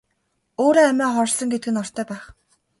[0.63, 2.23] Өөрөө амиа хорлосон гэдэг нь ортой байх.